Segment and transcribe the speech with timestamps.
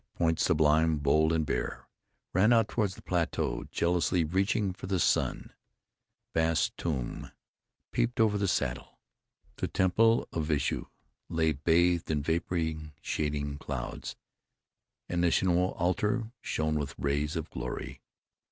[0.15, 1.87] Point Sublime, bold and bare,
[2.33, 5.53] ran out toward the plateau, jealously reaching for the sun.
[6.33, 7.29] Bass's Tomb
[7.91, 8.97] peeped over the Saddle.
[9.57, 10.87] The Temple of Vishnu
[11.29, 14.15] lay bathed in vapory shading clouds,
[15.07, 18.01] and the Shinumo Altar shone with rays of glory.